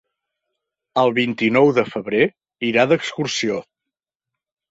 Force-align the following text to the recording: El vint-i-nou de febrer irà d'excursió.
El 1.01 1.11
vint-i-nou 1.17 1.69
de 1.75 1.83
febrer 1.89 2.23
irà 2.69 2.85
d'excursió. 2.93 3.59